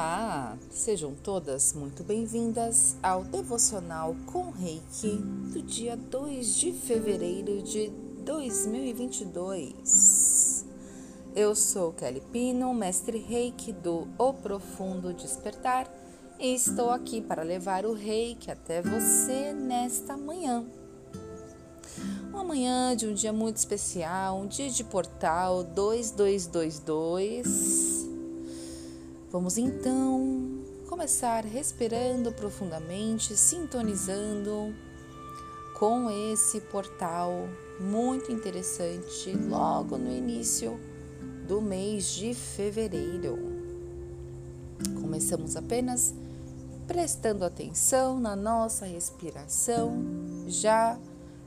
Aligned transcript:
Olá, 0.00 0.56
sejam 0.70 1.14
todas 1.14 1.74
muito 1.74 2.02
bem-vindas 2.02 2.96
ao 3.02 3.22
devocional 3.22 4.16
com 4.24 4.48
Reiki 4.48 5.18
do 5.52 5.60
dia 5.60 5.94
2 5.94 6.56
de 6.56 6.72
fevereiro 6.72 7.60
de 7.60 7.88
2022. 8.24 10.64
Eu 11.36 11.54
sou 11.54 11.92
Kelly 11.92 12.22
Pino, 12.32 12.72
mestre 12.72 13.18
Reiki 13.18 13.74
do 13.74 14.08
O 14.16 14.32
Profundo 14.32 15.12
Despertar, 15.12 15.86
e 16.38 16.54
estou 16.54 16.88
aqui 16.88 17.20
para 17.20 17.42
levar 17.42 17.84
o 17.84 17.92
Reiki 17.92 18.50
até 18.50 18.80
você 18.80 19.52
nesta 19.52 20.16
manhã. 20.16 20.64
Uma 22.30 22.42
manhã 22.42 22.96
de 22.96 23.06
um 23.06 23.12
dia 23.12 23.34
muito 23.34 23.58
especial, 23.58 24.38
um 24.38 24.46
dia 24.46 24.70
de 24.70 24.82
portal 24.82 25.62
2222 25.62 27.99
Vamos 29.30 29.56
então 29.56 30.58
começar 30.88 31.44
respirando 31.44 32.32
profundamente, 32.32 33.36
sintonizando 33.36 34.74
com 35.78 36.10
esse 36.10 36.60
portal 36.62 37.48
muito 37.78 38.32
interessante 38.32 39.32
logo 39.48 39.96
no 39.96 40.10
início 40.10 40.80
do 41.46 41.60
mês 41.60 42.06
de 42.06 42.34
fevereiro. 42.34 43.38
Começamos 45.00 45.54
apenas 45.54 46.12
prestando 46.88 47.44
atenção 47.44 48.18
na 48.18 48.34
nossa 48.34 48.84
respiração, 48.84 49.94
já 50.48 50.98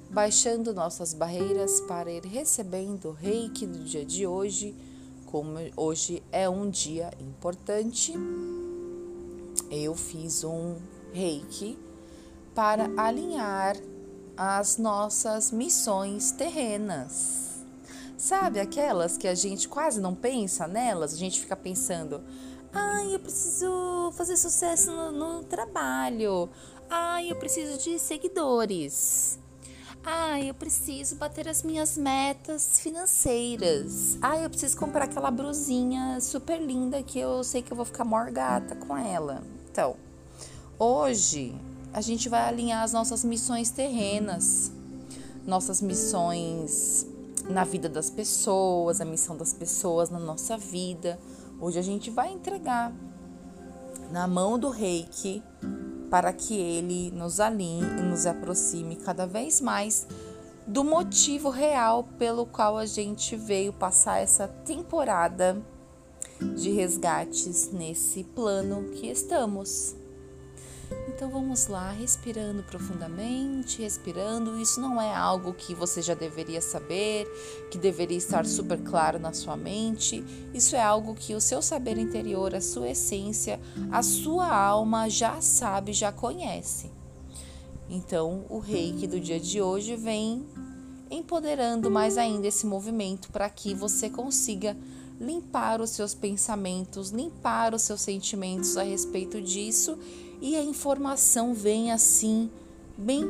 baixando 0.09 0.73
nossas 0.73 1.13
barreiras 1.13 1.81
para 1.81 2.09
ir 2.09 2.23
recebendo 2.23 3.09
o 3.09 3.11
reiki 3.11 3.67
do 3.67 3.79
dia 3.79 4.05
de 4.05 4.25
hoje 4.25 4.73
como 5.33 5.57
hoje 5.75 6.21
é 6.31 6.47
um 6.47 6.69
dia 6.69 7.09
importante, 7.19 8.13
eu 9.71 9.95
fiz 9.95 10.43
um 10.43 10.75
reiki 11.11 11.75
para 12.53 12.87
alinhar 12.95 13.75
as 14.37 14.77
nossas 14.77 15.49
missões 15.49 16.29
terrenas. 16.29 17.65
Sabe 18.15 18.59
aquelas 18.59 19.17
que 19.17 19.27
a 19.27 19.33
gente 19.33 19.67
quase 19.67 19.99
não 19.99 20.13
pensa 20.13 20.67
nelas? 20.67 21.15
A 21.15 21.17
gente 21.17 21.41
fica 21.41 21.55
pensando, 21.55 22.23
ai, 22.71 23.15
eu 23.15 23.19
preciso 23.19 24.11
fazer 24.11 24.37
sucesso 24.37 24.91
no, 24.91 25.11
no 25.11 25.43
trabalho. 25.45 26.47
Ai, 26.87 27.31
eu 27.31 27.35
preciso 27.37 27.79
de 27.79 27.97
seguidores. 27.97 29.39
Ah, 30.05 30.37
eu 30.41 30.53
preciso 30.53 31.15
bater 31.15 31.47
as 31.47 31.63
minhas 31.63 31.97
metas 31.97 32.79
financeiras. 32.79 34.17
Ah, 34.21 34.37
eu 34.37 34.49
preciso 34.49 34.75
comprar 34.75 35.05
aquela 35.05 35.31
brusinha 35.31 36.19
super 36.19 36.61
linda 36.61 37.01
que 37.01 37.17
eu 37.17 37.41
sei 37.41 37.61
que 37.61 37.71
eu 37.71 37.77
vou 37.77 37.85
ficar 37.85 38.03
morgata 38.03 38.75
com 38.75 38.97
ela. 38.97 39.41
Então, 39.71 39.95
hoje 40.77 41.55
a 41.93 42.01
gente 42.01 42.27
vai 42.27 42.41
alinhar 42.41 42.83
as 42.83 42.91
nossas 42.91 43.23
missões 43.23 43.69
terrenas, 43.69 44.73
nossas 45.45 45.81
missões 45.81 47.07
na 47.49 47.63
vida 47.63 47.87
das 47.87 48.09
pessoas, 48.09 48.99
a 48.99 49.05
missão 49.05 49.37
das 49.37 49.53
pessoas 49.53 50.09
na 50.09 50.19
nossa 50.19 50.57
vida. 50.57 51.17
Hoje 51.61 51.79
a 51.79 51.81
gente 51.81 52.09
vai 52.09 52.33
entregar 52.33 52.91
na 54.11 54.27
mão 54.27 54.59
do 54.59 54.69
Reiki 54.69 55.41
para 56.13 56.31
que 56.31 56.53
ele 56.53 57.09
nos 57.09 57.39
alinhe 57.39 57.81
e 57.81 58.01
nos 58.03 58.27
aproxime 58.27 58.97
cada 58.97 59.25
vez 59.25 59.59
mais 59.59 60.05
do 60.67 60.83
motivo 60.83 61.49
real 61.49 62.07
pelo 62.19 62.45
qual 62.45 62.77
a 62.77 62.85
gente 62.85 63.35
veio 63.35 63.73
passar 63.73 64.19
essa 64.19 64.47
temporada 64.47 65.59
de 66.55 66.69
resgates 66.69 67.71
nesse 67.71 68.23
plano 68.23 68.91
que 68.91 69.07
estamos. 69.07 69.95
Então 71.15 71.29
vamos 71.29 71.67
lá, 71.67 71.91
respirando 71.91 72.63
profundamente, 72.63 73.83
respirando. 73.83 74.59
Isso 74.59 74.81
não 74.81 74.99
é 74.99 75.13
algo 75.15 75.53
que 75.53 75.75
você 75.75 76.01
já 76.01 76.15
deveria 76.15 76.59
saber, 76.59 77.27
que 77.69 77.77
deveria 77.77 78.17
estar 78.17 78.47
super 78.47 78.81
claro 78.81 79.19
na 79.19 79.31
sua 79.31 79.55
mente. 79.55 80.23
Isso 80.55 80.75
é 80.75 80.81
algo 80.81 81.13
que 81.13 81.35
o 81.35 81.39
seu 81.39 81.61
saber 81.61 81.99
interior, 81.99 82.55
a 82.55 82.61
sua 82.61 82.89
essência, 82.89 83.59
a 83.91 84.01
sua 84.01 84.47
alma 84.47 85.07
já 85.07 85.39
sabe, 85.39 85.93
já 85.93 86.11
conhece. 86.11 86.89
Então, 87.87 88.45
o 88.49 88.57
reiki 88.57 89.05
do 89.05 89.19
dia 89.19 89.39
de 89.39 89.61
hoje 89.61 89.95
vem 89.95 90.43
empoderando 91.11 91.91
mais 91.91 92.17
ainda 92.17 92.47
esse 92.47 92.65
movimento 92.65 93.29
para 93.29 93.47
que 93.51 93.75
você 93.75 94.09
consiga 94.09 94.75
limpar 95.21 95.79
os 95.79 95.91
seus 95.91 96.15
pensamentos, 96.15 97.11
limpar 97.11 97.75
os 97.75 97.83
seus 97.83 98.01
sentimentos 98.01 98.75
a 98.77 98.83
respeito 98.83 99.39
disso 99.39 99.95
e 100.43 100.57
a 100.57 100.61
informação 100.61 101.53
vem 101.53 101.89
assim, 101.89 102.51
bem 102.97 103.23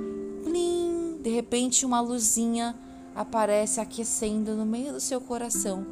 plim, 0.44 1.20
de 1.22 1.30
repente 1.30 1.86
uma 1.86 2.02
luzinha 2.02 2.76
aparece 3.14 3.80
aquecendo 3.80 4.56
no 4.56 4.66
meio 4.66 4.94
do 4.94 5.00
seu 5.00 5.22
coração. 5.22 5.86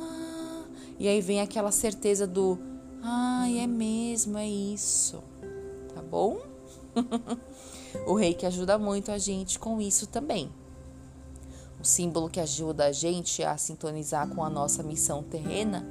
Ah, 0.00 0.62
e 0.98 1.06
aí 1.06 1.20
vem 1.20 1.42
aquela 1.42 1.70
certeza 1.70 2.26
do 2.26 2.58
ah, 3.02 3.46
é 3.46 3.66
mesmo, 3.66 4.38
é 4.38 4.48
isso. 4.48 5.22
Tá 5.94 6.00
bom? 6.00 6.38
o 8.08 8.14
rei 8.14 8.32
que 8.32 8.46
ajuda 8.46 8.78
muito 8.78 9.12
a 9.12 9.18
gente 9.18 9.58
com 9.58 9.82
isso 9.82 10.06
também. 10.06 10.50
O 11.78 11.84
símbolo 11.84 12.30
que 12.30 12.40
ajuda 12.40 12.86
a 12.86 12.92
gente 12.92 13.44
a 13.44 13.58
sintonizar 13.58 14.26
com 14.30 14.42
a 14.42 14.48
nossa 14.48 14.82
missão 14.82 15.22
terrena 15.22 15.86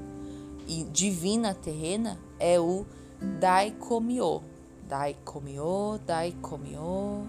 e 0.67 0.83
divina 0.85 1.53
terrena 1.53 2.17
é 2.39 2.59
o 2.59 2.87
Daikomyo. 3.39 4.52
Daikomyo, 4.93 5.99
Daikomyo, 6.05 7.25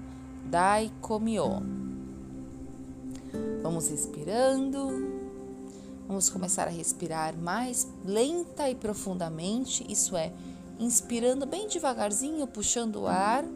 Daikomyo. 0.50 1.62
Vamos 3.62 3.88
respirando. 3.88 4.90
Vamos 6.06 6.28
começar 6.28 6.68
a 6.68 6.70
respirar 6.70 7.34
mais 7.34 7.88
lenta 8.04 8.68
e 8.68 8.74
profundamente, 8.74 9.82
isso 9.90 10.14
é, 10.14 10.30
inspirando 10.78 11.46
bem 11.46 11.66
devagarzinho, 11.66 12.46
puxando 12.46 12.96
o 12.96 13.06
ar. 13.06 13.46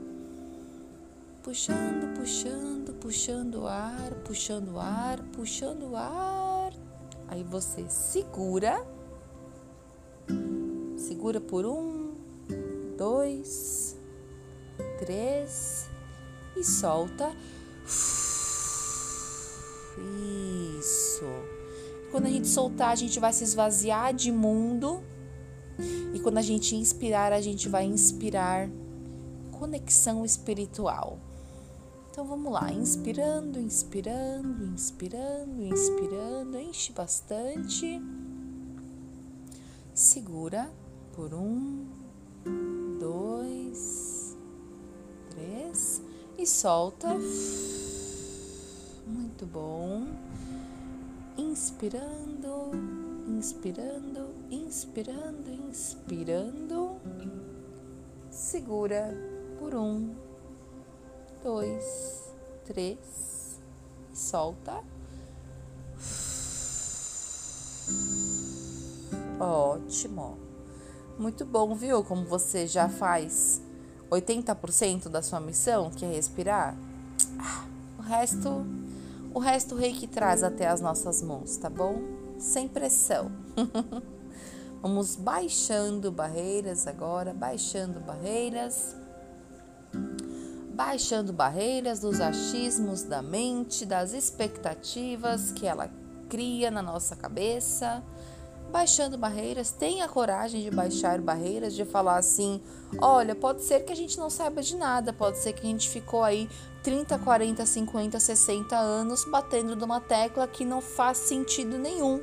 Puxando, 1.43 2.17
puxando, 2.17 2.95
puxando 2.95 3.55
o 3.57 3.67
ar, 3.67 4.15
puxando 4.25 4.71
o 4.71 4.81
ar, 4.81 5.21
puxando 5.37 5.91
o 5.91 5.97
ar. 5.97 6.73
Aí 7.29 7.43
você 7.43 7.85
segura. 7.91 8.83
Segura 10.97 11.43
por 11.43 11.67
um, 11.67 12.15
dois, 12.97 13.98
três 14.99 15.89
e 16.57 16.65
solta. 16.65 17.33
Isso. 20.79 21.25
Quando 22.11 22.27
a 22.27 22.31
gente 22.31 22.49
soltar, 22.49 22.91
a 22.91 22.97
gente 22.97 23.19
vai 23.19 23.33
se 23.33 23.45
esvaziar 23.45 24.15
de 24.15 24.33
mundo. 24.33 25.03
E 26.13 26.21
quando 26.21 26.39
a 26.39 26.43
gente 26.43 26.75
inspirar, 26.75 27.33
a 27.33 27.41
gente 27.41 27.69
vai 27.69 27.85
inspirar 27.85 28.69
conexão 29.53 30.25
espiritual. 30.25 31.19
Então 32.11 32.27
vamos 32.27 32.53
lá, 32.53 32.73
inspirando, 32.73 33.61
inspirando, 33.61 34.65
inspirando, 34.65 35.63
inspirando, 35.63 36.59
enche 36.59 36.93
bastante. 36.93 38.03
Segura 39.95 40.71
por 41.13 41.33
um, 41.35 41.87
e 46.39 46.47
solta. 46.47 47.09
Muito 49.07 49.45
bom. 49.45 50.07
Inspirando, 51.37 52.71
inspirando, 53.27 54.29
inspirando, 54.51 55.51
inspirando. 55.69 56.97
Segura 58.31 59.13
por 59.59 59.75
um, 59.75 60.15
dois, 61.43 62.31
três, 62.65 63.61
solta. 64.15 64.81
Ótimo. 69.41 70.39
Muito 71.19 71.45
bom, 71.45 71.75
viu? 71.75 72.05
Como 72.05 72.25
você 72.25 72.67
já 72.67 72.89
faz 72.89 73.61
80% 74.11 75.09
da 75.09 75.23
sua 75.23 75.41
missão, 75.41 75.91
que 75.91 76.05
é 76.05 76.09
respirar, 76.09 76.77
o 77.99 78.03
resto, 78.03 78.67
o 79.35 79.39
resto 79.39 79.75
o 79.75 79.79
reiki 79.79 80.07
traz 80.07 80.43
até 80.43 80.67
as 80.67 80.81
nossas 80.81 81.23
mãos, 81.23 81.57
tá 81.57 81.69
bom? 81.69 82.01
Sem 82.39 82.69
pressão. 82.69 83.31
Vamos 84.81 85.17
baixando 85.17 86.13
barreiras 86.13 86.87
agora, 86.87 87.35
baixando 87.35 87.99
barreiras. 88.01 88.97
Baixando 90.73 91.33
barreiras 91.33 91.99
dos 91.99 92.21
achismos 92.21 93.03
da 93.03 93.21
mente, 93.21 93.85
das 93.85 94.13
expectativas 94.13 95.51
que 95.51 95.67
ela 95.67 95.91
cria 96.29 96.71
na 96.71 96.81
nossa 96.81 97.17
cabeça. 97.17 98.03
Baixando 98.69 99.19
barreiras, 99.19 99.71
tenha 99.71 100.09
coragem 100.09 100.63
de 100.63 100.71
baixar 100.71 101.21
barreiras, 101.21 101.75
de 101.75 101.85
falar 101.85 102.17
assim: 102.17 102.61
olha, 103.01 103.35
pode 103.35 103.63
ser 103.63 103.81
que 103.81 103.93
a 103.93 103.97
gente 103.97 104.19
não 104.19 104.31
saiba 104.31 104.63
de 104.63 104.77
nada, 104.77 105.13
pode 105.13 105.39
ser 105.39 105.53
que 105.53 105.67
a 105.67 105.71
gente 105.71 105.89
ficou 105.89 106.23
aí 106.23 106.49
30, 106.83 107.19
40, 107.19 107.67
50, 107.67 108.21
60 108.21 108.77
anos 108.77 109.25
batendo 109.25 109.75
numa 109.75 110.01
tecla 110.01 110.47
que 110.47 110.65
não 110.65 110.81
faz 110.81 111.19
sentido 111.19 111.79
nenhum. 111.79 112.21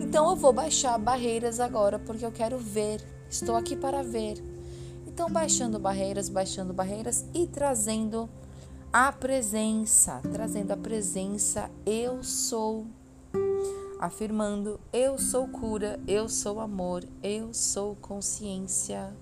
Então 0.00 0.28
eu 0.30 0.36
vou 0.36 0.52
baixar 0.52 0.98
barreiras 0.98 1.60
agora 1.60 1.98
porque 1.98 2.24
eu 2.24 2.32
quero 2.32 2.58
ver, 2.58 3.00
estou 3.30 3.56
aqui 3.56 3.76
para 3.76 4.02
ver. 4.02 4.42
Então, 5.18 5.28
baixando 5.28 5.80
barreiras, 5.80 6.28
baixando 6.28 6.72
barreiras 6.72 7.24
e 7.34 7.44
trazendo 7.44 8.30
a 8.92 9.10
presença, 9.10 10.20
trazendo 10.32 10.70
a 10.70 10.76
presença, 10.76 11.68
eu 11.84 12.22
sou 12.22 12.86
afirmando: 13.98 14.78
Eu 14.92 15.18
sou 15.18 15.48
cura, 15.48 15.98
eu 16.06 16.28
sou 16.28 16.60
amor, 16.60 17.04
eu 17.22 17.52
sou 17.52 17.96
consciência. 17.96 19.14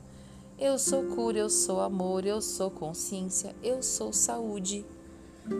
Eu 0.58 0.78
sou 0.78 1.04
cura, 1.04 1.38
eu 1.38 1.50
sou 1.50 1.80
amor, 1.80 2.24
eu 2.24 2.40
sou 2.40 2.70
consciência, 2.70 3.54
eu 3.62 3.82
sou 3.82 4.12
saúde. 4.12 4.86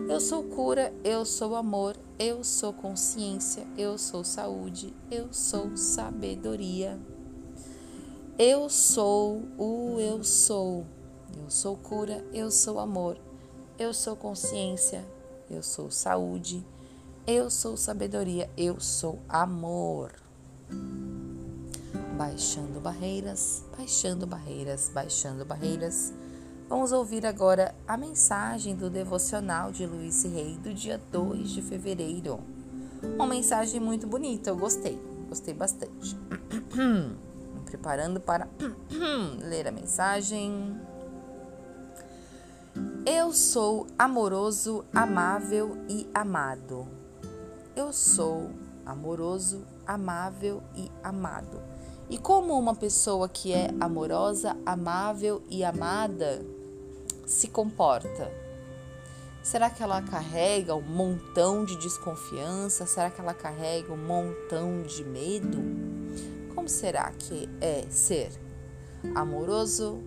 Eu 0.09 0.19
sou 0.19 0.43
cura, 0.43 0.93
eu 1.03 1.23
sou 1.23 1.55
amor, 1.55 1.95
eu 2.19 2.43
sou 2.43 2.73
consciência, 2.73 3.65
eu 3.77 3.97
sou 3.97 4.23
saúde, 4.23 4.93
eu 5.09 5.31
sou 5.31 5.77
sabedoria. 5.77 6.99
Eu 8.37 8.69
sou 8.69 9.43
o 9.57 9.99
eu 9.99 10.23
sou. 10.23 10.85
Eu 11.41 11.49
sou 11.49 11.77
cura, 11.77 12.25
eu 12.33 12.51
sou 12.51 12.79
amor, 12.79 13.17
eu 13.79 13.93
sou 13.93 14.15
consciência, 14.15 15.05
eu 15.49 15.61
sou 15.61 15.89
saúde, 15.89 16.65
eu 17.27 17.49
sou 17.49 17.75
sabedoria, 17.75 18.49
eu 18.55 18.79
sou 18.79 19.19
amor. 19.27 20.13
Baixando 22.17 22.79
barreiras, 22.79 23.65
baixando 23.77 24.25
barreiras, 24.25 24.89
baixando 24.93 25.43
barreiras. 25.43 26.13
Vamos 26.69 26.93
ouvir 26.93 27.25
agora 27.25 27.75
a 27.85 27.97
mensagem 27.97 28.77
do 28.77 28.89
devocional 28.89 29.73
de 29.73 29.85
Luiz 29.85 30.23
Rei 30.23 30.57
do 30.57 30.73
dia 30.73 31.01
2 31.11 31.49
de 31.49 31.61
fevereiro. 31.61 32.39
Uma 33.15 33.27
mensagem 33.27 33.81
muito 33.81 34.07
bonita, 34.07 34.49
eu 34.49 34.55
gostei, 34.55 34.97
gostei 35.27 35.53
bastante. 35.53 36.15
Me 36.73 37.61
preparando 37.67 38.21
para 38.21 38.47
ler 39.43 39.67
a 39.67 39.71
mensagem. 39.71 40.79
Eu 43.05 43.33
sou 43.33 43.85
amoroso, 43.97 44.85
amável 44.93 45.77
e 45.89 46.09
amado. 46.13 46.96
Eu 47.77 47.93
sou 47.93 48.49
amoroso, 48.83 49.63
amável 49.85 50.63
e 50.75 50.91
amado. 51.03 51.61
E 52.09 52.17
como 52.17 52.57
uma 52.57 52.73
pessoa 52.73 53.29
que 53.29 53.53
é 53.53 53.69
amorosa, 53.79 54.57
amável 54.65 55.43
e 55.47 55.63
amada 55.63 56.43
se 57.27 57.47
comporta? 57.49 58.33
Será 59.43 59.69
que 59.69 59.83
ela 59.83 60.01
carrega 60.01 60.73
um 60.73 60.81
montão 60.81 61.65
de 61.65 61.77
desconfiança? 61.77 62.87
Será 62.87 63.11
que 63.11 63.21
ela 63.21 63.35
carrega 63.35 63.93
um 63.93 64.07
montão 64.07 64.81
de 64.81 65.03
medo? 65.03 65.59
Como 66.55 66.67
será 66.67 67.11
que 67.11 67.47
é 67.61 67.85
ser 67.91 68.31
amoroso, 69.13 70.01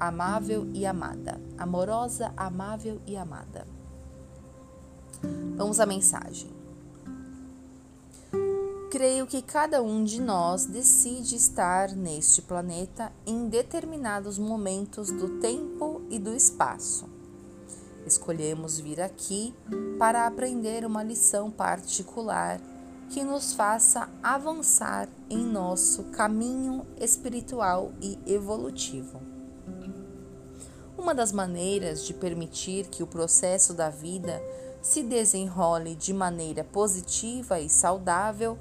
amável 0.00 0.68
e 0.74 0.84
amada? 0.84 1.40
Amorosa, 1.56 2.34
amável 2.36 3.00
e 3.06 3.16
amada. 3.16 3.68
Vamos 5.56 5.78
à 5.78 5.86
mensagem 5.86 6.53
creio 8.94 9.26
que 9.26 9.42
cada 9.42 9.82
um 9.82 10.04
de 10.04 10.20
nós 10.20 10.66
decide 10.66 11.34
estar 11.34 11.90
neste 11.96 12.40
planeta 12.40 13.10
em 13.26 13.48
determinados 13.48 14.38
momentos 14.38 15.10
do 15.10 15.40
tempo 15.40 16.02
e 16.08 16.16
do 16.16 16.32
espaço. 16.32 17.08
Escolhemos 18.06 18.78
vir 18.78 19.00
aqui 19.00 19.52
para 19.98 20.28
aprender 20.28 20.86
uma 20.86 21.02
lição 21.02 21.50
particular 21.50 22.60
que 23.10 23.24
nos 23.24 23.52
faça 23.52 24.08
avançar 24.22 25.08
em 25.28 25.44
nosso 25.44 26.04
caminho 26.04 26.86
espiritual 26.96 27.90
e 28.00 28.16
evolutivo. 28.24 29.20
Uma 30.96 31.12
das 31.12 31.32
maneiras 31.32 32.06
de 32.06 32.14
permitir 32.14 32.86
que 32.86 33.02
o 33.02 33.08
processo 33.08 33.74
da 33.74 33.90
vida 33.90 34.40
se 34.80 35.02
desenrole 35.02 35.96
de 35.96 36.14
maneira 36.14 36.62
positiva 36.62 37.58
e 37.58 37.68
saudável 37.68 38.56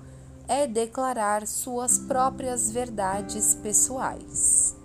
é 0.47 0.67
declarar 0.67 1.47
suas 1.47 1.97
próprias 1.97 2.69
verdades 2.69 3.55
pessoais. 3.55 4.75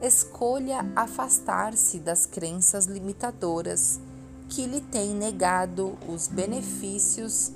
Escolha 0.00 0.84
afastar-se 0.96 1.98
das 2.00 2.26
crenças 2.26 2.86
limitadoras 2.86 4.00
que 4.48 4.66
lhe 4.66 4.80
têm 4.80 5.14
negado 5.14 5.96
os 6.08 6.26
benefícios 6.26 7.52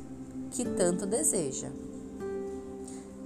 que 0.52 0.64
tanto 0.64 1.04
deseja. 1.04 1.68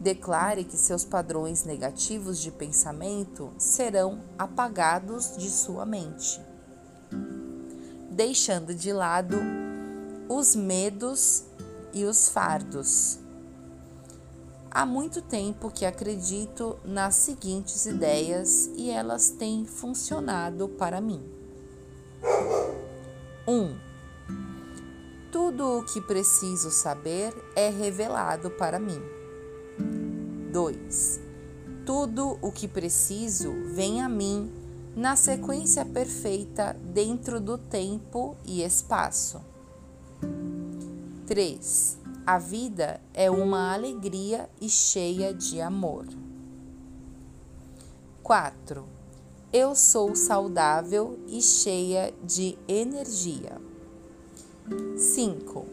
Declare 0.00 0.64
que 0.64 0.78
seus 0.78 1.04
padrões 1.04 1.64
negativos 1.64 2.40
de 2.40 2.50
pensamento 2.50 3.52
serão 3.58 4.22
apagados 4.38 5.36
de 5.36 5.50
sua 5.50 5.84
mente, 5.84 6.40
deixando 8.10 8.74
de 8.74 8.90
lado 8.90 9.36
os 10.26 10.56
medos 10.56 11.44
e 11.92 12.04
os 12.04 12.30
fardos 12.30 13.18
Há 14.72 14.86
muito 14.86 15.20
tempo 15.20 15.68
que 15.68 15.84
acredito 15.84 16.78
nas 16.84 17.16
seguintes 17.16 17.86
ideias 17.86 18.70
e 18.76 18.88
elas 18.88 19.30
têm 19.30 19.66
funcionado 19.66 20.68
para 20.68 21.00
mim. 21.00 21.20
1. 23.48 23.52
Um, 23.52 23.76
tudo 25.32 25.78
o 25.78 25.84
que 25.84 26.00
preciso 26.00 26.70
saber 26.70 27.34
é 27.56 27.68
revelado 27.68 28.48
para 28.48 28.78
mim. 28.78 29.02
2. 30.52 31.20
Tudo 31.84 32.38
o 32.40 32.52
que 32.52 32.68
preciso 32.68 33.52
vem 33.74 34.00
a 34.00 34.08
mim 34.08 34.52
na 34.94 35.16
sequência 35.16 35.84
perfeita 35.84 36.76
dentro 36.94 37.40
do 37.40 37.58
tempo 37.58 38.36
e 38.44 38.62
espaço. 38.62 39.40
3. 41.26 41.99
A 42.30 42.38
vida 42.38 43.00
é 43.12 43.28
uma 43.28 43.74
alegria 43.74 44.48
e 44.60 44.68
cheia 44.68 45.34
de 45.34 45.60
amor. 45.60 46.06
4. 48.22 48.84
Eu 49.52 49.74
sou 49.74 50.14
saudável 50.14 51.18
e 51.26 51.42
cheia 51.42 52.14
de 52.22 52.56
energia. 52.68 53.60
5. 54.96 55.66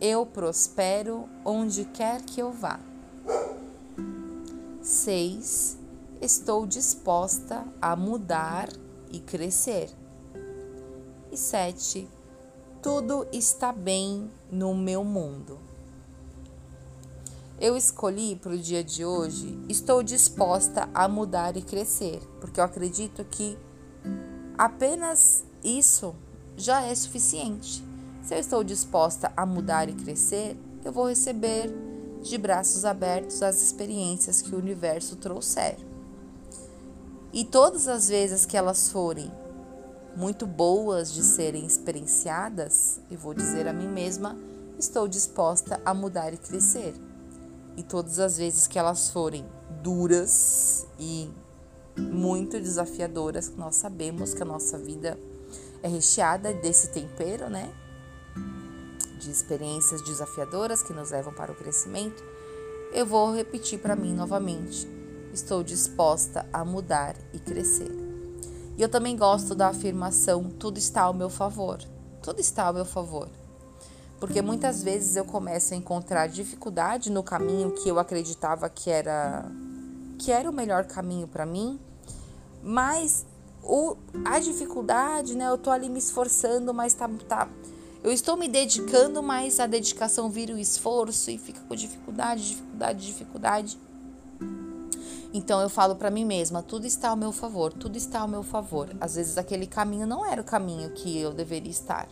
Eu 0.00 0.26
prospero 0.26 1.28
onde 1.44 1.84
quer 1.84 2.22
que 2.22 2.42
eu 2.42 2.50
vá. 2.50 2.80
6. 4.82 5.78
Estou 6.20 6.66
disposta 6.66 7.64
a 7.80 7.94
mudar 7.94 8.68
e 9.12 9.20
crescer. 9.20 9.90
E 11.30 11.36
7. 11.36 12.08
Tudo 12.82 13.28
está 13.30 13.72
bem 13.72 14.28
no 14.50 14.74
meu 14.74 15.04
mundo 15.04 15.73
eu 17.64 17.78
escolhi 17.78 18.36
para 18.36 18.52
o 18.52 18.58
dia 18.58 18.84
de 18.84 19.06
hoje, 19.06 19.58
estou 19.70 20.02
disposta 20.02 20.86
a 20.92 21.08
mudar 21.08 21.56
e 21.56 21.62
crescer, 21.62 22.20
porque 22.38 22.60
eu 22.60 22.64
acredito 22.64 23.24
que 23.24 23.56
apenas 24.58 25.42
isso 25.64 26.14
já 26.58 26.82
é 26.82 26.94
suficiente. 26.94 27.82
Se 28.22 28.34
eu 28.34 28.38
estou 28.38 28.62
disposta 28.62 29.32
a 29.34 29.46
mudar 29.46 29.88
e 29.88 29.94
crescer, 29.94 30.58
eu 30.84 30.92
vou 30.92 31.08
receber 31.08 31.74
de 32.20 32.36
braços 32.36 32.84
abertos 32.84 33.42
as 33.42 33.62
experiências 33.62 34.42
que 34.42 34.54
o 34.54 34.58
universo 34.58 35.16
trouxer. 35.16 35.78
E 37.32 37.46
todas 37.46 37.88
as 37.88 38.10
vezes 38.10 38.44
que 38.44 38.58
elas 38.58 38.90
forem 38.90 39.32
muito 40.14 40.46
boas 40.46 41.10
de 41.10 41.22
serem 41.22 41.64
experienciadas, 41.64 43.00
eu 43.10 43.16
vou 43.16 43.32
dizer 43.32 43.66
a 43.66 43.72
mim 43.72 43.88
mesma: 43.88 44.36
estou 44.78 45.08
disposta 45.08 45.80
a 45.82 45.94
mudar 45.94 46.34
e 46.34 46.36
crescer 46.36 46.94
e 47.76 47.82
todas 47.82 48.18
as 48.18 48.38
vezes 48.38 48.66
que 48.66 48.78
elas 48.78 49.10
forem 49.10 49.44
duras 49.82 50.86
e 50.98 51.30
muito 51.96 52.60
desafiadoras, 52.60 53.52
nós 53.56 53.76
sabemos 53.76 54.34
que 54.34 54.42
a 54.42 54.46
nossa 54.46 54.78
vida 54.78 55.18
é 55.82 55.88
recheada 55.88 56.52
desse 56.52 56.88
tempero, 56.88 57.48
né? 57.48 57.72
De 59.18 59.30
experiências 59.30 60.02
desafiadoras 60.02 60.82
que 60.82 60.92
nos 60.92 61.10
levam 61.10 61.32
para 61.32 61.52
o 61.52 61.54
crescimento. 61.54 62.22
Eu 62.92 63.06
vou 63.06 63.34
repetir 63.34 63.78
para 63.78 63.96
mim 63.96 64.14
novamente: 64.14 64.88
estou 65.32 65.62
disposta 65.62 66.46
a 66.52 66.64
mudar 66.64 67.16
e 67.32 67.38
crescer. 67.38 67.90
E 68.76 68.82
eu 68.82 68.88
também 68.88 69.16
gosto 69.16 69.54
da 69.54 69.68
afirmação: 69.68 70.44
tudo 70.50 70.78
está 70.78 71.02
ao 71.02 71.14
meu 71.14 71.30
favor. 71.30 71.78
Tudo 72.22 72.40
está 72.40 72.66
ao 72.66 72.74
meu 72.74 72.84
favor. 72.84 73.28
Porque 74.18 74.40
muitas 74.40 74.82
vezes 74.82 75.16
eu 75.16 75.24
começo 75.24 75.74
a 75.74 75.76
encontrar 75.76 76.28
dificuldade 76.28 77.10
no 77.10 77.22
caminho 77.22 77.72
que 77.72 77.88
eu 77.88 77.98
acreditava 77.98 78.68
que 78.68 78.90
era 78.90 79.50
que 80.18 80.30
era 80.30 80.48
o 80.48 80.52
melhor 80.52 80.84
caminho 80.84 81.26
para 81.26 81.44
mim, 81.44 81.78
mas 82.62 83.26
o, 83.62 83.96
a 84.24 84.38
dificuldade, 84.38 85.34
né? 85.34 85.48
Eu 85.48 85.58
tô 85.58 85.70
ali 85.70 85.88
me 85.88 85.98
esforçando, 85.98 86.72
mas 86.72 86.94
tá, 86.94 87.10
tá 87.28 87.48
eu 88.02 88.12
estou 88.12 88.36
me 88.36 88.46
dedicando, 88.46 89.22
mas 89.22 89.58
a 89.58 89.66
dedicação 89.66 90.30
vira 90.30 90.54
o 90.54 90.58
esforço 90.58 91.30
e 91.30 91.38
fica 91.38 91.60
com 91.60 91.74
dificuldade, 91.74 92.48
dificuldade, 92.48 93.06
dificuldade. 93.06 93.78
Então 95.32 95.60
eu 95.60 95.68
falo 95.68 95.96
para 95.96 96.10
mim 96.10 96.24
mesma, 96.24 96.62
tudo 96.62 96.86
está 96.86 97.08
ao 97.08 97.16
meu 97.16 97.32
favor, 97.32 97.72
tudo 97.72 97.96
está 97.96 98.20
ao 98.20 98.28
meu 98.28 98.42
favor. 98.42 98.94
Às 99.00 99.16
vezes 99.16 99.38
aquele 99.38 99.66
caminho 99.66 100.06
não 100.06 100.24
era 100.24 100.40
o 100.40 100.44
caminho 100.44 100.90
que 100.90 101.18
eu 101.18 101.32
deveria 101.32 101.70
estar. 101.70 102.06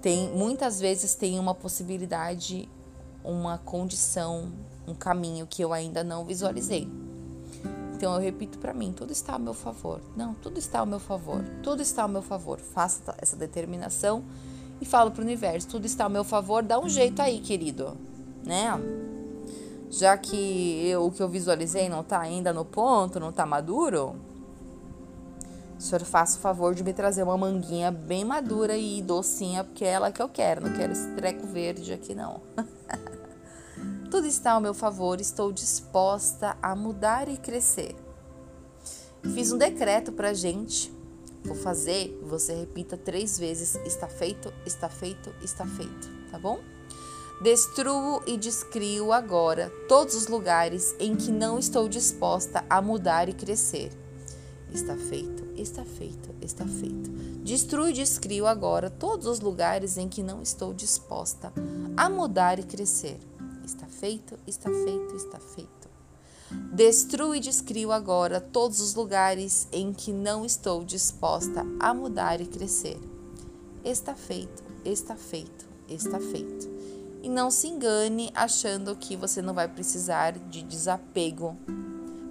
Tem 0.00 0.28
muitas 0.30 0.80
vezes 0.80 1.14
tem 1.14 1.38
uma 1.38 1.54
possibilidade, 1.54 2.68
uma 3.24 3.58
condição, 3.58 4.52
um 4.86 4.94
caminho 4.94 5.46
que 5.46 5.62
eu 5.62 5.72
ainda 5.72 6.04
não 6.04 6.24
visualizei. 6.24 6.88
Então 7.94 8.14
eu 8.14 8.20
repito 8.20 8.58
para 8.58 8.72
mim, 8.72 8.92
tudo 8.92 9.12
está 9.12 9.32
ao 9.32 9.38
meu 9.40 9.54
favor. 9.54 10.00
Não, 10.16 10.34
tudo 10.34 10.58
está 10.58 10.80
ao 10.80 10.86
meu 10.86 11.00
favor. 11.00 11.42
Tudo 11.62 11.82
está 11.82 12.04
ao 12.04 12.08
meu 12.08 12.22
favor. 12.22 12.60
Faça 12.60 13.14
essa 13.18 13.36
determinação 13.36 14.22
e 14.80 14.84
falo 14.84 15.10
para 15.10 15.22
o 15.22 15.24
universo, 15.24 15.66
tudo 15.66 15.86
está 15.86 16.04
ao 16.04 16.10
meu 16.10 16.22
favor, 16.22 16.62
dá 16.62 16.78
um 16.78 16.88
jeito 16.88 17.20
aí, 17.20 17.40
querido, 17.40 17.96
né? 18.44 18.68
já 19.90 20.16
que 20.16 20.86
eu, 20.86 21.06
o 21.06 21.10
que 21.10 21.22
eu 21.22 21.28
visualizei 21.28 21.88
não 21.88 22.00
está 22.00 22.20
ainda 22.20 22.52
no 22.52 22.64
ponto, 22.64 23.18
não 23.18 23.30
está 23.30 23.46
maduro, 23.46 24.16
o 25.78 25.80
senhor 25.80 26.04
faça 26.04 26.38
o 26.38 26.40
favor 26.40 26.74
de 26.74 26.82
me 26.82 26.92
trazer 26.92 27.22
uma 27.22 27.38
manguinha 27.38 27.92
bem 27.92 28.24
madura 28.24 28.76
e 28.76 29.00
docinha, 29.00 29.62
porque 29.62 29.84
é 29.84 29.88
ela 29.88 30.10
que 30.10 30.20
eu 30.20 30.28
quero, 30.28 30.68
não 30.68 30.76
quero 30.76 30.92
esse 30.92 31.08
treco 31.12 31.46
verde 31.46 31.92
aqui 31.92 32.16
não. 32.16 32.42
Tudo 34.10 34.26
está 34.26 34.52
ao 34.52 34.60
meu 34.60 34.74
favor, 34.74 35.20
estou 35.20 35.52
disposta 35.52 36.56
a 36.60 36.74
mudar 36.74 37.28
e 37.28 37.36
crescer. 37.36 37.94
Fiz 39.34 39.52
um 39.52 39.58
decreto 39.58 40.10
pra 40.10 40.32
gente. 40.32 40.92
Vou 41.44 41.54
fazer, 41.54 42.18
você 42.24 42.54
repita 42.54 42.96
três 42.96 43.38
vezes: 43.38 43.76
está 43.86 44.08
feito, 44.08 44.52
está 44.66 44.88
feito, 44.88 45.32
está 45.42 45.64
feito, 45.64 46.08
tá 46.30 46.38
bom? 46.38 46.58
Destruo 47.40 48.20
e 48.26 48.36
descrio 48.36 49.12
agora 49.12 49.70
todos 49.88 50.16
os 50.16 50.26
lugares 50.26 50.96
em 50.98 51.14
que 51.14 51.30
não 51.30 51.56
estou 51.56 51.88
disposta 51.88 52.64
a 52.68 52.82
mudar 52.82 53.28
e 53.28 53.32
crescer. 53.32 53.92
Está 54.72 54.96
feito, 54.96 55.44
está 55.60 55.84
feito, 55.84 56.34
está 56.40 56.64
feito. 56.66 57.10
Destruo 57.42 57.88
e 57.88 57.92
descrio 57.92 58.46
agora 58.46 58.90
todos 58.90 59.26
os 59.26 59.40
lugares 59.40 59.96
em 59.96 60.08
que 60.08 60.22
não 60.22 60.42
estou 60.42 60.72
disposta 60.72 61.52
a 61.96 62.08
mudar 62.08 62.58
e 62.58 62.62
crescer. 62.62 63.18
Está 63.64 63.86
feito, 63.86 64.38
está 64.46 64.70
feito, 64.70 65.16
está 65.16 65.38
feito. 65.38 65.88
Destruo 66.72 67.34
e 67.34 67.40
descrio 67.40 67.92
agora 67.92 68.40
todos 68.40 68.80
os 68.80 68.94
lugares 68.94 69.68
em 69.70 69.92
que 69.92 70.12
não 70.12 70.44
estou 70.44 70.84
disposta 70.84 71.66
a 71.78 71.92
mudar 71.92 72.40
e 72.40 72.46
crescer. 72.46 72.98
Está 73.84 74.14
feito, 74.14 74.62
está 74.84 75.14
feito, 75.14 75.66
está 75.88 76.18
feito. 76.18 76.68
E 77.22 77.28
não 77.28 77.50
se 77.50 77.66
engane 77.66 78.30
achando 78.34 78.96
que 78.96 79.16
você 79.16 79.42
não 79.42 79.52
vai 79.52 79.68
precisar 79.68 80.38
de 80.38 80.62
desapego 80.62 81.56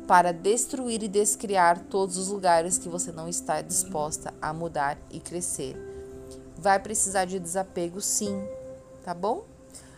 para 0.08 0.32
destruir 0.32 1.04
e 1.04 1.08
descriar 1.10 1.80
todos 1.80 2.18
os 2.18 2.30
lugares 2.30 2.78
que 2.78 2.88
você 2.88 3.12
não 3.12 3.28
está 3.28 3.62
disposta 3.62 4.34
a 4.42 4.54
mudar 4.54 4.98
e 5.12 5.20
crescer. 5.20 5.76
Vai 6.58 6.80
precisar 6.80 7.26
de 7.26 7.38
desapego 7.38 8.00
sim, 8.00 8.42
tá 9.04 9.14
bom? 9.14 9.46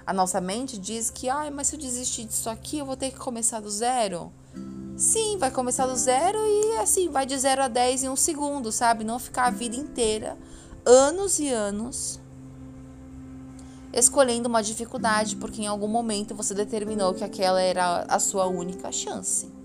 A 0.06 0.12
nossa 0.12 0.42
mente 0.42 0.80
diz 0.80 1.12
que, 1.12 1.30
ai, 1.30 1.52
mas 1.52 1.68
se 1.68 1.76
eu 1.76 1.80
desistir 1.80 2.26
disso 2.26 2.50
aqui, 2.50 2.80
eu 2.80 2.86
vou 2.86 2.98
ter 2.98 3.12
que 3.12 3.20
começar 3.20 3.60
do 3.60 3.70
zero. 3.70 4.34
Sim, 4.98 5.38
vai 5.38 5.52
começar 5.52 5.86
do 5.86 5.96
zero 5.96 6.40
e 6.40 6.78
assim, 6.80 7.08
vai 7.08 7.28
de 7.28 7.38
zero 7.38 7.62
a 7.62 7.68
dez 7.68 8.04
em 8.04 8.10
um 8.10 8.16
segundo, 8.16 8.72
sabe? 8.72 9.04
Não 9.04 9.20
ficar 9.20 9.46
a 9.46 9.52
vida 9.52 9.76
inteira, 9.76 10.36
anos 10.84 11.38
e 11.38 11.50
anos, 11.50 12.20
escolhendo 13.94 14.50
uma 14.50 14.64
dificuldade 14.64 15.36
porque 15.36 15.62
em 15.62 15.68
algum 15.68 15.88
momento 15.88 16.34
você 16.34 16.56
determinou 16.56 17.14
que 17.14 17.24
aquela 17.24 17.62
era 17.62 18.06
a 18.10 18.20
sua 18.20 18.48
única 18.48 18.92
chance. 18.92 19.59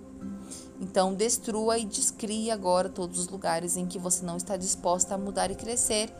Então, 0.80 1.14
destrua 1.14 1.78
e 1.78 1.84
descrie 1.84 2.50
agora 2.50 2.88
todos 2.88 3.18
os 3.18 3.28
lugares 3.28 3.76
em 3.76 3.86
que 3.86 3.98
você 3.98 4.24
não 4.24 4.36
está 4.36 4.56
disposta 4.56 5.14
a 5.14 5.18
mudar 5.18 5.50
e 5.50 5.54
crescer, 5.54 6.12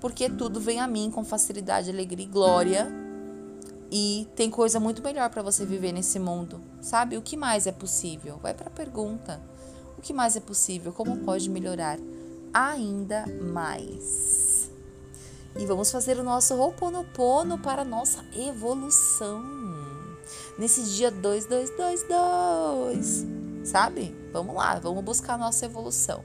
porque 0.00 0.30
tudo 0.30 0.60
vem 0.60 0.80
a 0.80 0.86
mim 0.86 1.10
com 1.10 1.24
facilidade, 1.24 1.90
alegria 1.90 2.24
e 2.24 2.28
glória. 2.28 2.88
E 3.90 4.26
tem 4.34 4.50
coisa 4.50 4.80
muito 4.80 5.02
melhor 5.02 5.30
para 5.30 5.42
você 5.42 5.64
viver 5.64 5.92
nesse 5.92 6.18
mundo. 6.18 6.60
Sabe? 6.80 7.16
O 7.16 7.22
que 7.22 7.36
mais 7.36 7.66
é 7.66 7.72
possível? 7.72 8.38
Vai 8.42 8.54
para 8.54 8.68
a 8.68 8.70
pergunta. 8.70 9.40
O 9.96 10.02
que 10.02 10.12
mais 10.12 10.36
é 10.36 10.40
possível? 10.40 10.92
Como 10.92 11.16
pode 11.18 11.48
melhorar 11.48 11.98
ainda 12.52 13.24
mais? 13.26 14.70
E 15.58 15.64
vamos 15.64 15.90
fazer 15.90 16.18
o 16.18 16.24
nosso 16.24 16.54
Ho'oponopono 16.54 17.58
para 17.58 17.82
a 17.82 17.84
nossa 17.84 18.24
evolução. 18.34 19.42
Nesse 20.58 20.82
dia 20.82 21.10
2222, 21.10 23.35
sabe? 23.66 24.14
Vamos 24.32 24.54
lá, 24.54 24.78
vamos 24.78 25.04
buscar 25.04 25.34
a 25.34 25.38
nossa 25.38 25.66
evolução. 25.66 26.24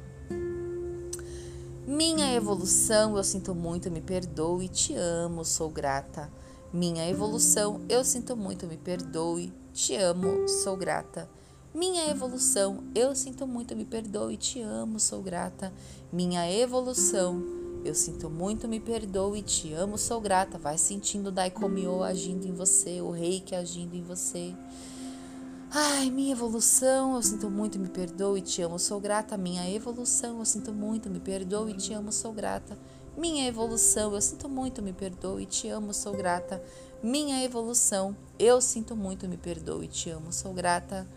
Minha 1.88 2.33
evolução, 2.33 3.17
eu 3.17 3.24
sinto 3.24 3.53
muito, 3.53 3.89
me 3.91 4.00
perdoe, 4.00 4.69
te 4.69 4.93
amo, 4.95 5.43
sou 5.43 5.69
grata. 5.69 6.31
Minha 6.71 7.10
evolução, 7.10 7.81
eu 7.89 8.03
sinto 8.03 8.38
muito, 8.38 8.65
me 8.67 8.77
perdoe, 8.77 9.51
te 9.74 9.95
amo, 9.95 10.48
sou 10.48 10.77
grata. 10.77 11.27
Minha 11.74 12.10
evolução, 12.10 12.83
eu 12.93 13.13
sinto 13.15 13.48
muito, 13.48 13.75
me 13.75 13.83
perdoe, 13.83 14.38
te 14.38 14.62
amo, 14.62 15.00
sou 15.00 15.21
grata. 15.21 15.74
Minha 16.13 16.50
evolução, 16.50 17.43
eu 17.83 17.95
sinto 17.95 18.29
muito, 18.29 18.67
me 18.67 18.79
perdoe, 18.79 19.41
te 19.41 19.74
amo, 19.74 19.98
sou 19.98 20.21
grata. 20.21 20.57
Vai 20.57 20.77
sentindo 20.77 21.27
o 21.27 21.31
Daikomyo 21.31 22.03
agindo 22.03 22.45
em 22.45 22.53
você, 22.53 23.01
o 23.01 23.10
Reiki 23.10 23.55
agindo 23.55 23.95
em 23.95 24.03
você. 24.03 24.53
Ai, 25.73 26.11
minha 26.11 26.33
evolução, 26.33 27.15
eu 27.15 27.23
sinto 27.23 27.49
muito, 27.49 27.79
me 27.79 27.87
perdoe, 27.87 28.41
te 28.41 28.61
amo, 28.61 28.77
sou 28.77 28.99
grata. 28.99 29.37
Minha 29.37 29.69
evolução, 29.73 30.39
eu 30.39 30.43
sinto 30.43 30.73
muito, 30.73 31.09
me 31.09 31.17
perdoe, 31.17 31.73
te 31.73 31.93
amo, 31.93 32.11
sou 32.11 32.33
grata. 32.33 32.77
Minha 33.17 33.47
evolução, 33.47 34.13
eu 34.13 34.19
sinto 34.19 34.49
muito, 34.49 34.81
me 34.81 34.91
perdoe, 34.91 35.45
te 35.45 35.69
amo, 35.69 35.93
sou 35.93 36.11
grata. 36.13 36.61
Minha 37.01 37.41
evolução, 37.41 38.17
eu 38.37 38.59
sinto 38.59 38.97
muito, 38.97 39.29
me 39.29 39.37
perdoe, 39.37 39.87
te 39.87 40.09
amo, 40.09 40.33
sou 40.33 40.53
grata. 40.53 41.07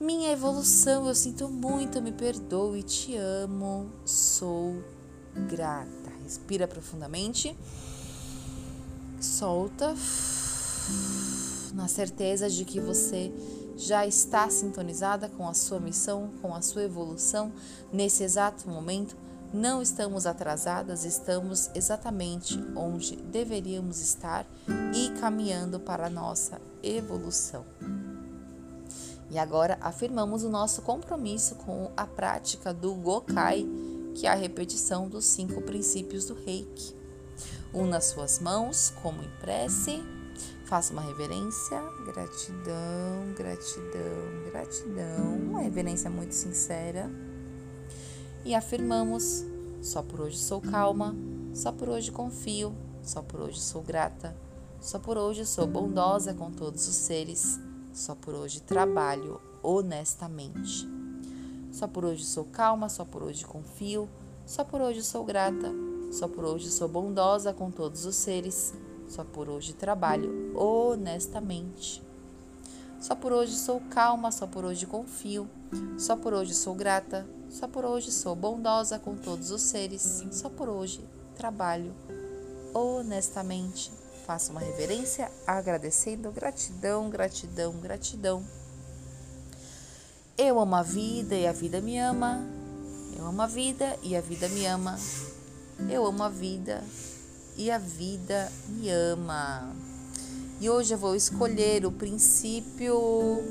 Minha 0.00 0.32
evolução, 0.32 1.06
eu 1.06 1.14
sinto 1.14 1.46
muito, 1.46 2.00
me 2.00 2.12
perdoe, 2.12 2.82
te 2.82 3.14
amo, 3.14 3.92
sou 4.06 4.82
grata. 5.50 6.10
Respira 6.24 6.66
profundamente. 6.66 7.54
Solta. 9.20 9.94
Na 11.74 11.88
certeza 11.88 12.48
de 12.48 12.64
que 12.64 12.80
você 12.80 13.30
já 13.76 14.06
está 14.06 14.48
sintonizada 14.48 15.28
com 15.28 15.48
a 15.48 15.54
sua 15.54 15.78
missão, 15.78 16.30
com 16.40 16.54
a 16.54 16.62
sua 16.62 16.82
evolução 16.82 17.52
nesse 17.92 18.22
exato 18.22 18.68
momento. 18.68 19.16
Não 19.52 19.80
estamos 19.80 20.26
atrasadas, 20.26 21.04
estamos 21.04 21.70
exatamente 21.74 22.58
onde 22.74 23.16
deveríamos 23.16 24.00
estar 24.00 24.44
e 24.94 25.10
caminhando 25.20 25.78
para 25.78 26.06
a 26.06 26.10
nossa 26.10 26.60
evolução. 26.82 27.64
E 29.30 29.38
agora 29.38 29.78
afirmamos 29.80 30.42
o 30.42 30.50
nosso 30.50 30.82
compromisso 30.82 31.56
com 31.56 31.90
a 31.96 32.06
prática 32.06 32.72
do 32.72 32.94
Gokai 32.94 33.66
que 34.16 34.26
é 34.26 34.30
a 34.30 34.34
repetição 34.34 35.08
dos 35.08 35.26
cinco 35.26 35.60
princípios 35.60 36.24
do 36.24 36.34
reiki. 36.34 36.96
Una 37.72 38.00
suas 38.00 38.38
mãos 38.38 38.92
como 39.02 39.22
em 39.22 39.30
prece, 39.40 40.02
faça 40.66 40.92
uma 40.92 41.02
reverência, 41.02 41.80
gratidão, 42.04 43.32
gratidão, 43.36 44.50
gratidão, 44.50 45.36
uma 45.36 45.62
reverência 45.62 46.10
muito 46.10 46.34
sincera. 46.34 47.10
E 48.44 48.54
afirmamos: 48.54 49.44
só 49.80 50.02
por 50.02 50.20
hoje 50.20 50.38
sou 50.38 50.60
calma, 50.60 51.14
só 51.54 51.72
por 51.72 51.88
hoje 51.88 52.10
confio, 52.10 52.74
só 53.02 53.22
por 53.22 53.40
hoje 53.40 53.60
sou 53.60 53.80
grata, 53.80 54.36
só 54.80 54.98
por 54.98 55.16
hoje 55.16 55.46
sou 55.46 55.66
bondosa 55.66 56.34
com 56.34 56.50
todos 56.50 56.88
os 56.88 56.96
seres, 56.96 57.58
só 57.94 58.14
por 58.14 58.34
hoje 58.34 58.60
trabalho 58.60 59.40
honestamente. 59.62 60.88
Só 61.70 61.86
por 61.86 62.04
hoje 62.04 62.24
sou 62.24 62.44
calma, 62.44 62.88
só 62.88 63.04
por 63.04 63.22
hoje 63.22 63.44
confio, 63.44 64.08
só 64.44 64.64
por 64.64 64.80
hoje 64.80 65.02
sou 65.02 65.24
grata, 65.24 65.70
só 66.10 66.26
por 66.26 66.44
hoje 66.44 66.70
sou 66.70 66.88
bondosa 66.88 67.52
com 67.52 67.70
todos 67.70 68.04
os 68.06 68.16
seres, 68.16 68.72
só 69.08 69.24
por 69.24 69.48
hoje 69.48 69.72
trabalho 69.72 70.52
honestamente. 70.56 72.02
Só 73.00 73.14
por 73.14 73.32
hoje 73.32 73.54
sou 73.56 73.80
calma, 73.90 74.32
só 74.32 74.46
por 74.46 74.64
hoje 74.64 74.86
confio, 74.86 75.48
só 75.98 76.16
por 76.16 76.32
hoje 76.32 76.54
sou 76.54 76.74
grata, 76.74 77.26
só 77.50 77.68
por 77.68 77.84
hoje 77.84 78.10
sou 78.10 78.34
bondosa 78.34 78.98
com 78.98 79.14
todos 79.14 79.50
os 79.50 79.62
seres, 79.62 80.24
só 80.32 80.48
por 80.48 80.68
hoje 80.68 81.04
trabalho 81.36 81.92
honestamente. 82.74 83.92
faça 84.26 84.50
uma 84.50 84.60
reverência 84.60 85.30
agradecendo, 85.46 86.32
gratidão, 86.32 87.08
gratidão, 87.08 87.72
gratidão. 87.74 88.44
Eu 90.36 90.58
amo 90.58 90.74
a 90.74 90.82
vida 90.82 91.36
e 91.36 91.46
a 91.46 91.52
vida 91.52 91.80
me 91.80 91.96
ama. 91.98 92.44
Eu 93.16 93.24
amo 93.24 93.40
a 93.40 93.46
vida 93.46 93.96
e 94.02 94.16
a 94.16 94.20
vida 94.20 94.48
me 94.48 94.66
ama. 94.66 94.98
Eu 95.88 96.04
amo 96.04 96.24
a 96.24 96.28
vida 96.28 96.82
e 97.56 97.70
a 97.70 97.78
vida 97.78 98.50
me 98.68 98.90
ama. 98.90 99.74
E 100.60 100.70
hoje 100.70 100.94
eu 100.94 100.98
vou 100.98 101.14
escolher 101.14 101.84
o 101.84 101.92
princípio 101.92 103.42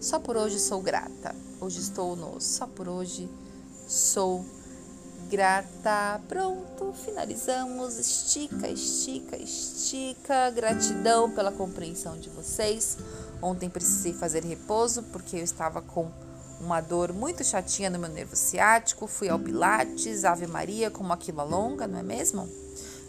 só 0.00 0.18
por 0.18 0.36
hoje 0.36 0.58
sou 0.58 0.80
grata. 0.80 1.34
Hoje 1.60 1.80
estou 1.80 2.14
no 2.14 2.40
só 2.40 2.66
por 2.66 2.88
hoje 2.88 3.28
sou 3.88 4.44
grata. 5.28 6.20
Pronto, 6.28 6.92
finalizamos. 7.04 7.98
Estica, 7.98 8.68
estica, 8.68 9.36
estica. 9.36 10.50
Gratidão 10.50 11.30
pela 11.30 11.50
compreensão 11.50 12.18
de 12.18 12.28
vocês. 12.28 12.98
Ontem 13.42 13.68
precisei 13.68 14.12
fazer 14.12 14.44
repouso 14.44 15.02
porque 15.04 15.36
eu 15.36 15.42
estava 15.44 15.82
com 15.82 16.10
uma 16.60 16.80
dor 16.80 17.12
muito 17.12 17.42
chatinha 17.42 17.90
no 17.90 17.98
meu 17.98 18.10
nervo 18.10 18.36
ciático. 18.36 19.06
Fui 19.06 19.28
ao 19.28 19.38
Pilates, 19.38 20.24
Ave 20.24 20.46
Maria, 20.46 20.90
com 20.90 21.02
uma 21.02 21.16
quila 21.16 21.42
longa, 21.42 21.86
não 21.86 21.98
é 21.98 22.02
mesmo? 22.02 22.63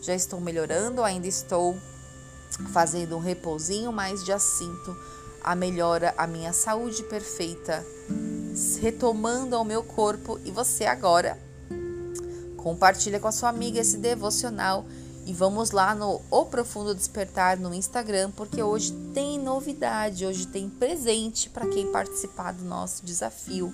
Já 0.05 0.13
estou 0.13 0.39
melhorando, 0.39 1.03
ainda 1.03 1.25
estou 1.25 1.75
fazendo 2.71 3.17
um 3.17 3.19
repousinho, 3.19 3.91
mas 3.91 4.23
já 4.23 4.37
sinto 4.37 4.95
a 5.43 5.55
melhora, 5.55 6.13
a 6.15 6.27
minha 6.27 6.53
saúde 6.53 7.01
perfeita, 7.03 7.83
retomando 8.79 9.55
ao 9.55 9.65
meu 9.65 9.81
corpo 9.81 10.39
e 10.45 10.51
você 10.51 10.85
agora 10.85 11.39
compartilha 12.57 13.19
com 13.19 13.27
a 13.27 13.31
sua 13.31 13.49
amiga 13.49 13.79
esse 13.79 13.97
devocional 13.97 14.85
e 15.25 15.33
vamos 15.33 15.71
lá 15.71 15.95
no 15.95 16.21
O 16.29 16.45
Profundo 16.45 16.93
Despertar 16.93 17.59
no 17.59 17.73
Instagram, 17.73 18.29
porque 18.29 18.61
hoje 18.61 18.93
tem 19.11 19.39
novidade, 19.39 20.23
hoje 20.23 20.45
tem 20.45 20.69
presente 20.69 21.49
para 21.49 21.67
quem 21.67 21.91
participar 21.91 22.53
do 22.53 22.63
nosso 22.63 23.03
desafio. 23.03 23.73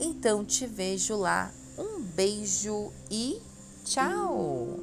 Então 0.00 0.42
te 0.46 0.66
vejo 0.66 1.14
lá. 1.14 1.50
Um 1.76 2.00
beijo 2.00 2.90
e 3.10 3.38
tchau! 3.84 4.77